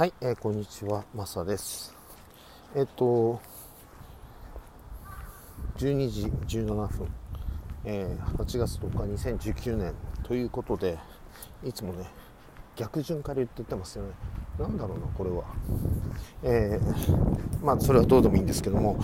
[0.00, 1.94] はい、えー、こんにちは、マサです。
[2.74, 3.38] えっ、と、
[5.76, 6.22] 12時
[6.62, 7.06] 17分、
[7.84, 9.92] えー8月10日、2019年
[10.22, 10.98] ということで、
[11.62, 12.06] いつもね、
[12.76, 14.12] 逆順から言ってってますよね。
[14.58, 15.44] なんだろうな、これは。
[16.44, 18.98] えーまあ、それはどうでもいいんですけども、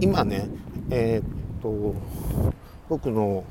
[0.00, 0.48] 今ね、
[0.90, 1.94] えっ、と、
[2.88, 3.44] 僕の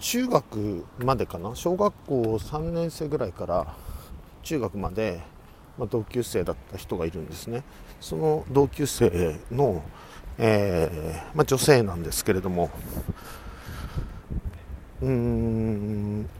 [0.00, 3.76] 中学までかな小学校3年生ぐらいから
[4.48, 5.20] 中学まで、
[5.76, 7.62] ま、同級生だった人がいるんですね。
[8.00, 9.82] その同級生の、
[10.38, 12.70] えーま、女性なんですけれども
[15.02, 16.30] うーん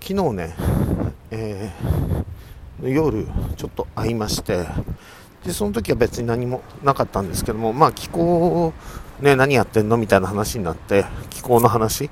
[0.00, 0.54] 昨日ね、
[1.30, 1.96] えー
[2.82, 4.66] 夜ちょっと会いまして
[5.42, 8.74] でその時は別に何もなかったんですけどもまあ気候
[9.22, 12.10] ね何やってんのみたいな話になって気候の話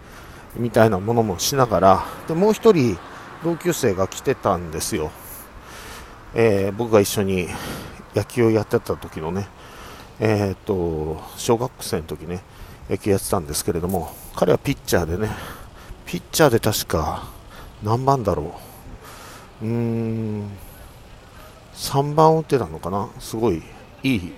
[0.57, 2.97] みたいなものもしながらでもう一人
[3.45, 5.13] 同級生が来てたんですよ、
[6.35, 7.47] えー僕が一緒に
[8.15, 9.47] 野球をやってた時のね
[10.19, 12.43] えーっと小学生の時ね
[12.89, 15.29] 野球やってたんですけれども彼はピッチャーでね
[16.07, 17.25] ピッチャーで確か
[17.83, 18.55] 何番だろ
[19.63, 19.67] う。
[19.67, 20.51] うーん
[21.75, 23.09] 3番を打ってたのかな。
[23.19, 23.63] すごい
[24.03, 24.33] いい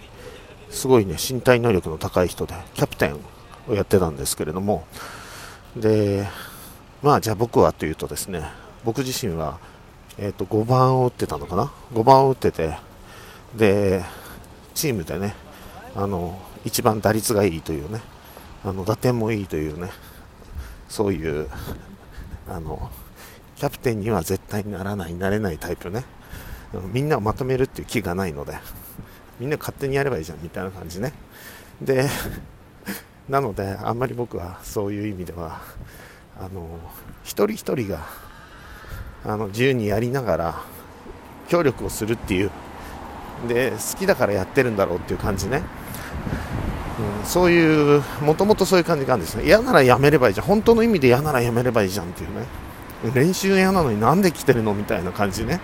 [0.71, 3.21] すごいね身体能力の高い人でキャプテン
[3.69, 4.85] をやってたんですけれども。
[5.77, 6.27] で
[7.03, 9.59] まあじゃあ僕はというとですね僕自身は、
[10.17, 12.79] えー、と5番を打ってたのかな？5番を打ってて
[13.57, 14.05] で
[14.75, 15.35] チームでね
[15.97, 18.01] あの一番打率がいいというね
[18.65, 19.91] あの打点もいいというね
[20.89, 21.49] そういう
[22.49, 22.91] あの
[23.57, 26.05] キャプテンには絶対にならないなれないタイプね。
[26.93, 28.55] みんなをまとめるっていう気がないので
[29.41, 31.13] みんな勝手にやればいいじゃんみたいな感じね。
[31.83, 32.09] で
[33.29, 35.61] なのであんまり僕はそういう意味では
[36.39, 36.69] あの
[37.25, 38.26] 一人一人が
[39.27, 40.63] あの自由にやりながら
[41.49, 42.51] 協力をするっていう。
[43.49, 45.61] で好きだからやってるんだろうっていう感じね、
[47.21, 49.45] うん、そういうもともとそういう感じがあるんですね。
[49.45, 50.47] 嫌ならやめればいいじゃん。
[50.47, 52.47] 本当の意味で嫌ならやめればいいじゃんっていうね。
[53.15, 55.61] 練習嫌なのになんで来てるのみたいな感じね、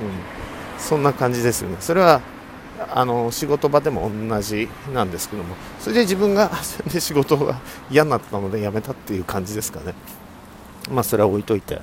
[0.00, 1.76] うん、そんな感じですよね。
[1.80, 2.20] それは
[2.92, 5.56] あの仕事場でも同じなんですけども。
[5.80, 6.50] それで自分が
[6.92, 7.58] で仕事が
[7.90, 9.94] 嫌になったので辞めたっていう感じですかね。
[10.90, 11.80] まあそれは置いといて。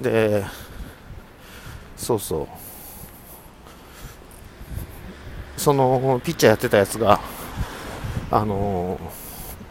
[0.00, 0.44] で
[1.96, 2.48] そうそう。
[5.56, 7.20] そのピッチャーやってたやつが
[8.30, 8.98] あの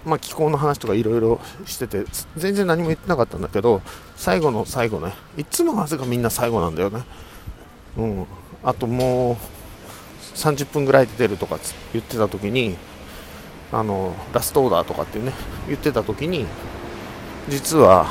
[0.05, 3.81] まあ気候の話とかいろいろしてて全然何も言ってなかったんだけど
[4.15, 5.13] 最後の最後ね。
[5.37, 7.03] いつもなぜかみんな最後なんだよね。
[7.97, 8.25] うん。
[8.63, 9.37] あともう
[10.35, 12.75] 30分ぐらいで出るとかつ言ってた時に
[13.71, 15.33] あのラストオーダーとかってね
[15.67, 16.45] 言ってた時に
[17.49, 18.07] 実は、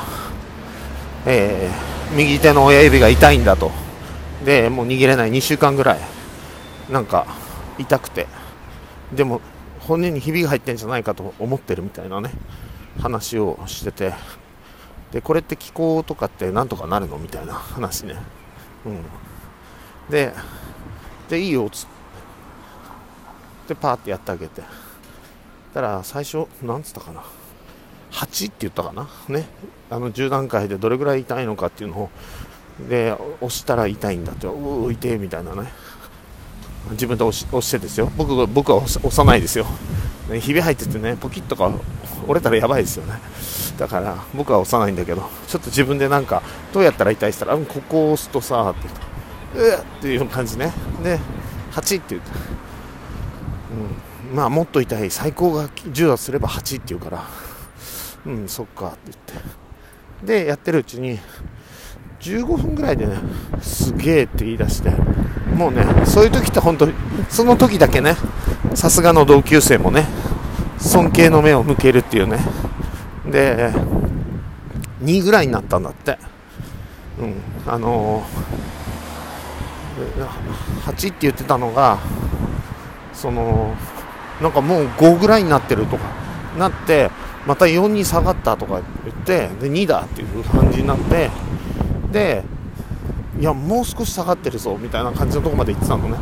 [1.26, 3.70] えー右手の親指が痛いんだと。
[4.44, 5.30] でもう握れない。
[5.30, 5.98] 2週間ぐらい。
[6.90, 7.26] なんか
[7.78, 8.26] 痛くて。
[9.12, 9.40] でも
[9.80, 12.30] 骨にひびが入ってんじゃないかと思ってるみたいなね。
[13.00, 14.12] 話をしてて。
[15.10, 17.54] でこれって気候とかってなんとかなるのみたいな。
[17.54, 18.16] 話ね。
[18.84, 19.02] うん。
[20.10, 20.32] で
[21.30, 21.86] でいいよっつっ
[23.68, 23.74] て。
[23.74, 24.62] パーってやってあげて。
[25.72, 27.22] たら最初なんつったかな。
[28.12, 29.08] 8って言ったかな？
[29.28, 29.46] ね。
[29.90, 32.10] あの10段階でどれぐらい痛いのかっていうのを
[32.88, 34.46] で押したら痛いんだって。
[34.46, 35.72] うー痛いみたいなね。
[36.90, 38.10] 自分で押し押してですよ。
[38.16, 39.66] 僕僕は押さないですよ、
[40.28, 41.70] ね、ひび入っててねポキッとか
[42.26, 43.14] 折れたらやばいですよね。
[43.78, 48.88] だから僕は押さないんだけどちょっと自分でなんかどうやったら痛いって言ったらうんここを押すとさって
[49.54, 50.72] 言うとうっていう感じね。
[51.04, 51.20] で
[51.70, 52.30] 8って言って
[54.30, 55.10] うん、まあもっと痛い。
[55.10, 57.24] 最高が10だすれば8って言うから
[58.26, 60.32] うんそっかって言って。
[60.42, 61.18] でやってるうちに
[62.20, 63.16] 15分ぐらいでね
[63.60, 64.90] すげえって言い出して。
[65.56, 66.94] もうねそういう時って本当に
[67.28, 68.16] その時だけね
[68.74, 70.06] さすがの同級生もね
[70.78, 72.38] 尊敬の目を向けるっていうね。
[73.26, 73.72] で
[75.02, 76.18] 2ぐらいになったんだって。
[77.20, 77.34] うん
[77.66, 81.98] あのー、8って言ってたのが
[83.12, 83.74] その
[84.40, 86.04] なんかもう5ぐらいになってるとか
[86.58, 87.10] なって
[87.46, 91.30] また4に下がったとか言ってで2だっていう感じになって
[92.12, 92.44] で
[93.40, 96.16] いやもう少し下がってるぞみたいな感じのとこまで行ってたのね。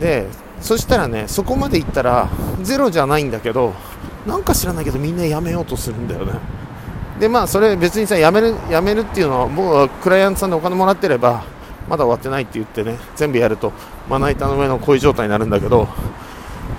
[0.00, 0.26] で
[0.60, 2.28] そしたらねそこまで行ったら
[2.62, 3.72] ゼロじゃないんだけど
[4.26, 6.32] なんか知らないけどみんなやめようとするんだよね。
[7.18, 11.44] でまあそれ別にさやめるやめるっていうのは僕はクライアントさんでお金もらってれば
[11.88, 13.72] まだ終わってないって言ってね全部やると
[14.08, 15.86] まな板の上のこういう状態になるんだけど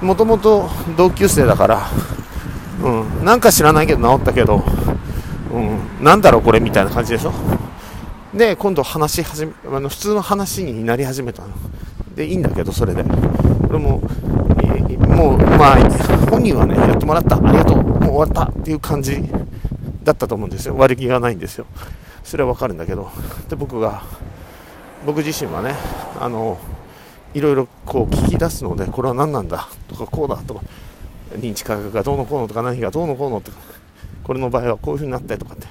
[0.01, 1.88] もともと同級生だから、
[2.83, 4.63] うん、なんか知らないけど治ったけど、
[5.54, 7.33] うん、なんだろうこれみたいな感じでしょ。
[8.33, 11.50] で今度話し始めあの普通の話になり始めたの。
[12.16, 13.04] でいいんだけどそれで。
[13.69, 14.01] 俺も
[15.07, 15.78] もうまあ
[16.30, 17.38] 本人はねやってもらった。
[17.38, 17.78] ありがとう。
[17.78, 19.22] もう終わったっていう感じ
[20.04, 20.75] だったと思うんですよ。
[20.77, 21.66] 悪気がないんですよ。
[22.24, 23.10] それはわかるんだけど。
[23.50, 24.04] で僕が
[25.06, 25.74] 僕自身はね
[26.19, 26.57] あの
[27.34, 30.62] いろいろこう聞き出すのでこれは何なんだとかこうだとか
[31.38, 33.57] 認知科学がどうのこうのとか何がどうのこうのとか
[34.24, 35.68] これの場合はこういう風になってとかって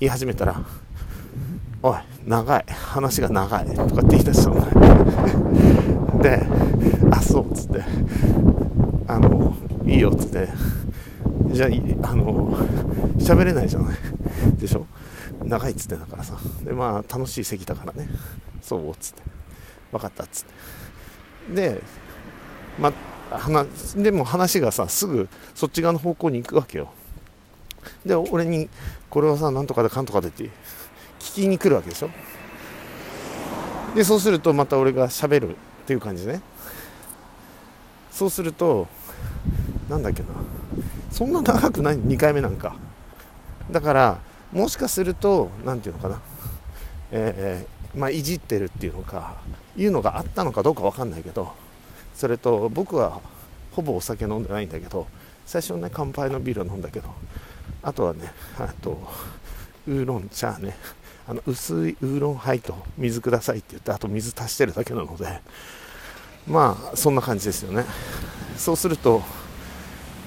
[0.00, 0.60] 言い始めたら
[1.82, 6.22] おい長い話が長いとかって言い出したのね。
[6.22, 6.46] で
[7.10, 7.82] あそうっつって
[9.06, 10.48] あのいいよっつって。
[11.48, 11.68] じゃあ
[12.08, 12.56] あの
[13.18, 13.96] 喋れないじゃない。
[14.56, 14.86] でしょ。
[15.44, 16.36] 長いっつってだからさ。
[16.62, 18.08] でまあ楽しい席だからね。
[18.62, 19.22] そうっつって。
[19.92, 20.44] 分かったっつっ
[21.54, 21.54] て。
[21.54, 21.82] で
[22.80, 22.92] まあ
[23.38, 26.92] 話でも話がさすぐそっち側の方向に行くわけよ。
[28.04, 28.68] で俺に
[29.10, 30.44] これはさなんとかでかんとかでって
[31.18, 32.10] 聞きに来るわけでしょ。
[33.94, 35.54] でそうするとまた俺がしゃべるっ
[35.86, 36.40] ていう感じね。
[38.10, 38.88] そうすると
[39.88, 40.28] なんだっけな。
[41.10, 42.76] そんな長くない？2回目なんか。
[43.70, 44.20] だから
[44.52, 46.20] もしかすると何て言うのかな。
[47.10, 49.36] えー、まあ、いじってるっていうのか
[49.76, 51.52] いうのがあったのかどうか分かんないけど。
[52.14, 53.20] それと僕は
[53.72, 55.06] ほぼお酒飲んでないんだけど
[55.44, 57.08] 最初ね乾杯のビールを飲んだけど
[57.82, 58.98] あとはねあと
[59.86, 60.76] ウーロン茶ね
[61.26, 65.26] あの薄いウーロンハイと水くださいって言ってあと水足してるだけなので
[66.46, 67.84] まあそんな感じですよね。
[68.56, 69.22] そうすると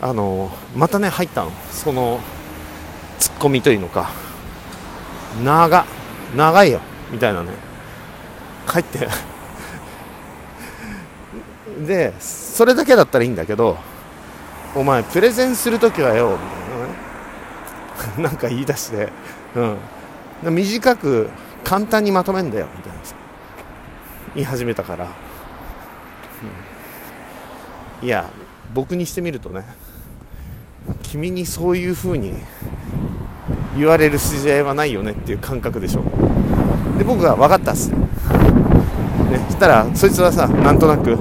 [0.01, 1.51] あのまたね入ったの。
[1.71, 2.19] その
[3.19, 4.11] ツッコミというのか
[5.43, 5.85] 長
[6.35, 6.81] 長いよ
[7.11, 7.51] みたいなね。
[8.67, 9.07] 帰って
[11.85, 13.77] でそれだけだったらいいんだけど
[14.75, 18.27] お前プレゼンするときはよみたいなね。
[18.29, 19.09] なんか言い出して、
[20.43, 21.29] うん、短く
[21.63, 22.97] 簡単にまとめんだよみたいな。
[24.35, 25.07] 言い始めたから、
[28.01, 28.29] うん、いや
[28.73, 29.65] 僕にしてみるとね
[31.01, 32.33] 君にそういう風に
[33.75, 36.03] 言われる筋合いはないよねっていう感覚でしょ。
[36.97, 37.89] で僕が分かったっす。
[37.89, 37.97] ね
[39.49, 41.17] したらそいつはさなんとなく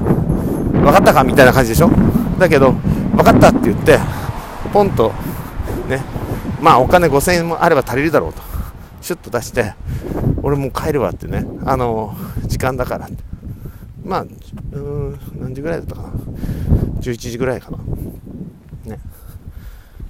[0.86, 1.24] 分かったか？
[1.24, 1.90] みたいな感じでしょ？
[2.38, 3.98] だけど分かったって言って
[4.72, 5.12] ポンと
[5.88, 6.00] ね
[6.60, 8.40] まあお金5000円もあれば足りるだろうと
[9.00, 9.74] シュッと出して
[10.42, 13.16] 俺もう帰るわってねあの時間だからって。
[14.04, 14.26] まあ
[14.72, 16.08] うん何時ぐらいだったかな
[17.00, 17.78] ？11時ぐらいかな。
[18.84, 19.00] ね。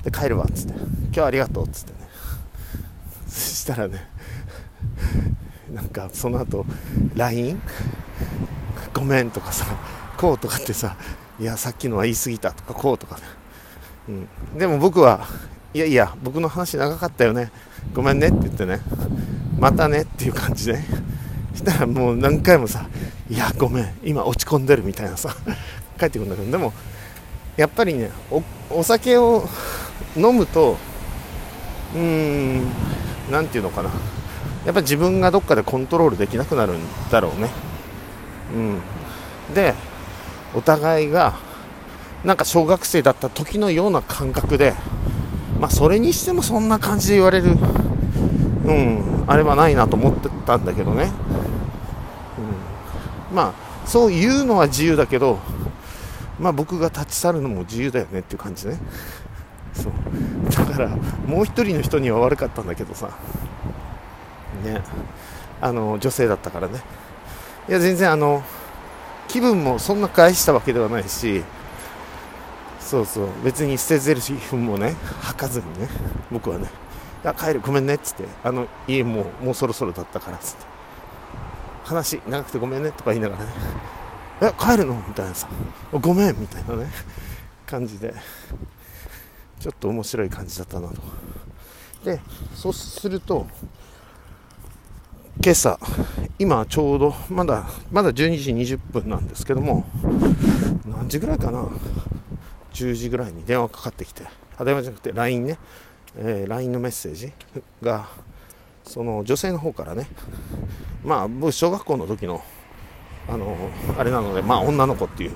[0.04, 0.74] で帰るわっつって
[1.04, 1.98] 今日ありがとうっつってね。
[3.26, 4.06] そしたらね
[5.72, 6.66] なんかその後
[7.14, 7.58] LINE
[8.92, 9.64] ごめんとかさ。
[10.16, 10.96] こうとかってさ
[11.38, 13.16] いやさっきのは言い過ぎたとかこうとか。
[13.16, 13.22] ね、
[14.08, 15.26] うん、でも僕は
[15.74, 17.50] いやいや僕の話長かったよね。
[17.94, 18.80] ごめんねって言ってね。
[19.58, 20.78] またねっていう感じで
[21.54, 22.86] したらもう何回もさ
[23.28, 23.94] いやごめん。
[24.04, 25.34] 今落ち込んでるみたいなさ
[25.98, 26.50] 帰ってくるんだけど。
[26.50, 26.72] でも
[27.56, 28.10] やっぱりね
[28.70, 29.46] お酒を
[30.16, 30.76] 飲むと
[31.94, 32.66] うーん
[33.30, 33.90] 何て言うのかな。
[34.64, 36.80] やっぱ自分がどっかでコントロールできなくなるん
[37.10, 37.50] だろうね。
[38.54, 38.80] うん。
[39.54, 39.74] で
[40.54, 41.34] お互いが
[42.24, 44.74] なんか小学生だった時のような感覚で
[45.60, 47.56] まあそれにしてもそんな感じで言われる
[48.64, 51.10] うんあれはないなと思ってたんだけどね、
[53.30, 55.38] うん、まあそう言うのは自由だけど
[56.38, 58.78] まあ僕が立ち去るのも自由だよねっていう感じね。
[59.72, 59.92] そう。
[60.50, 60.88] だから
[61.26, 63.10] もう一人の人には悪かったんだけどさ。
[64.64, 64.82] ね。
[65.60, 66.80] あの女性だったからね。
[67.68, 68.42] いや全然あの
[69.36, 71.42] 気分もそんな返したわけではないし
[72.80, 73.28] そうそう。
[73.44, 75.88] 別に捨てゼルシフもね吐かずにね
[76.32, 76.70] 僕はね
[77.22, 80.64] 「いや帰るごめんね」っつってあの家もうもうそろそろだったからっつって
[81.84, 83.50] 話長くてごめんねとか言いながらね
[84.40, 85.46] 「え帰るの?」みたいなさ
[85.92, 86.90] 「ごめん」みたいなね
[87.66, 88.14] 感じで。
[89.60, 90.94] ちょっと面白い感じだったなと。
[92.04, 92.20] で
[92.54, 93.46] そうすると
[95.42, 95.78] 今朝
[96.38, 99.86] 今ちょうどまだまだ12時20分なんですけども
[100.86, 101.68] 何時ぐらいかな
[102.72, 104.24] ？10時ぐらいに電話かかってきて
[104.58, 105.58] あ電話じゃなくて LINE ね、
[106.16, 107.32] えー、LINE のメッセージ
[107.80, 108.08] が
[108.82, 110.08] その女性の方からね。
[111.04, 112.42] まあ僕小学校の時の
[113.28, 113.56] あの
[113.96, 115.32] あれなのでまあ女の子っていう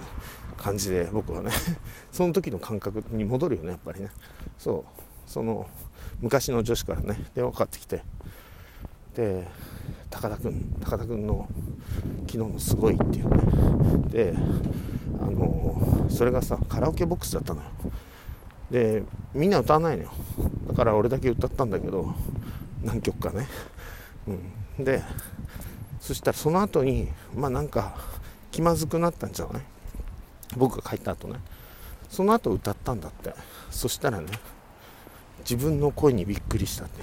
[0.56, 1.50] 感じで僕はね
[2.10, 4.10] その時の感覚に戻るよねやっぱりね。
[4.58, 5.00] そう。
[5.26, 5.68] その
[6.20, 8.02] 昔の女子からね電話かかってきて。
[9.14, 9.46] で
[10.10, 11.48] 高田君高田君の
[12.26, 13.40] 昨日のすごいっていうね。
[14.08, 14.34] で
[15.20, 17.68] あのそれがさカラオケボックスだったのよ。
[18.70, 19.02] で
[19.32, 20.10] みんな歌わないのよ。
[20.68, 22.14] だから俺だけ歌ったんだけど
[22.82, 23.46] 何曲かね、
[24.78, 25.02] うん、で
[26.00, 27.94] そしたらその後にまあなんか
[28.50, 29.62] 気まずくなったんじゃない
[30.56, 31.40] 僕が帰った後ね。
[32.08, 33.34] その後歌ったんだって。
[33.70, 34.26] そしたらね
[35.40, 37.02] 自分の声にびっくりしたって、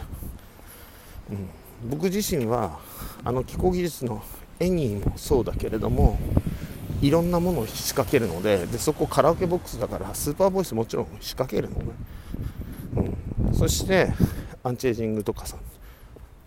[1.31, 1.49] うん、
[1.85, 2.79] 僕自身は
[3.23, 4.23] あの気候技術の
[4.59, 6.17] 絵にもそうだけれども
[7.01, 11.91] いろんなものを仕掛けるのででそこカラオケボックスだからスーパーボイスもちろん仕掛けるのね、
[13.45, 14.11] うん、そして
[14.63, 15.57] アンチエイジングとかさ、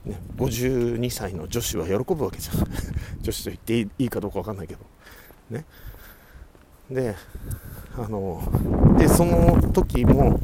[0.05, 2.67] ね、52歳の女子は喜ぶわけじゃん。
[3.23, 4.81] 女子と言っていいかどうか分かんないけど。
[5.51, 5.65] ね。
[6.91, 7.15] で
[7.97, 8.43] あの
[8.99, 10.41] でその時も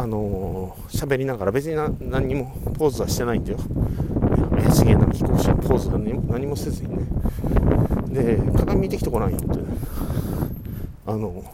[0.00, 1.76] あの喋りながら別に
[2.10, 2.46] 何にも
[2.78, 3.58] ポーズはしてないんだよ。
[4.62, 7.04] 怪しげな飛行士のポーズは何もせずにね。
[8.08, 9.64] で鏡見てきてこないよってね
[11.04, 11.44] あの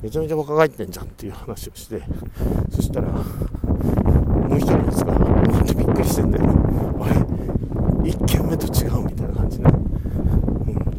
[0.00, 2.00] めちゃめちゃ若返ってんじゃんっていう話をして。
[2.70, 3.22] そしたらも
[4.56, 6.44] う一人のやつが本当びっくりしてんだよ。
[7.02, 7.14] あれ
[8.10, 9.70] 1軒目と違うみたいな感じね、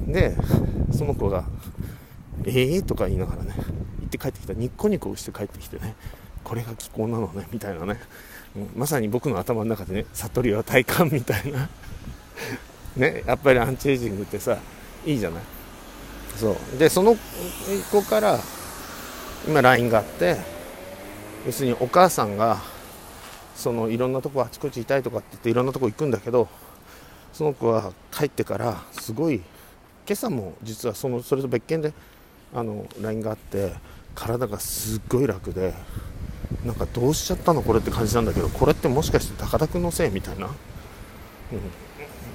[0.05, 0.35] うん、で
[0.91, 1.45] その子が
[2.45, 3.55] 「ええー?」とか言いながらね
[4.01, 4.53] 行って帰ってきた。
[4.53, 5.95] ニッコニコして帰ってきてね。
[6.45, 7.99] これが気候なのねみたいなね、
[8.55, 11.67] うん、まさに僕の頭の中でね悟りは体感みたいな。
[12.95, 14.57] ねやっぱりアンチエイジングってさ
[15.05, 15.43] いいじゃない。
[16.37, 16.77] そう。
[16.77, 17.17] でその
[17.91, 18.39] 子から
[19.47, 20.37] 今 LINE があって
[21.45, 22.61] 要するにお母さんが
[23.55, 26.47] そのいろんなとこあちこち痛いとかって言っていろんなとこ行くんだけど
[27.33, 29.43] その子は帰ってからすごい今
[30.13, 31.93] 朝も実はそのそれと別件で
[32.53, 33.73] あの LINE があって
[34.13, 35.73] 体がすっごい楽で
[36.63, 40.47] なんかどうしちゃったのこれって感じなんだけどこれってもしかして高田君のせいみたいな、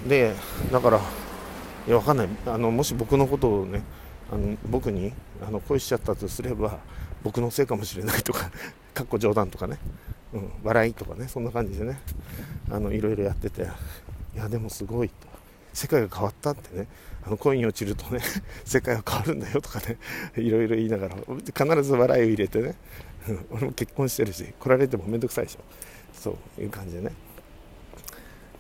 [0.02, 0.34] うん、で
[0.70, 1.00] だから
[1.86, 2.28] いやわかんない。
[2.46, 3.82] あのもし僕のことをね
[4.30, 5.12] あの僕に
[5.46, 6.78] あの恋しちゃったとすれば
[7.22, 8.50] 僕のせいかもしれないとか
[8.94, 9.78] かっこ冗談とかね、
[10.32, 12.00] うん、笑いとかねそんな感じでね
[12.70, 13.66] あのいろいろやってて。
[14.34, 15.29] いやでもすごいと。
[15.72, 16.86] 世界が変わったってね
[17.26, 18.20] あのコイン落ちるとね
[18.64, 19.98] 世界は変わるんだよとかね
[20.36, 22.74] いろいろ言いながら必ず笑いを入れてね
[23.50, 25.60] 俺も結婚してるし来られても面倒くさいでしょ。
[26.12, 27.12] そういう感じでね。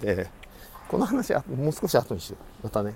[0.00, 0.30] で
[0.88, 2.94] この話はもう少し後にしてまたね。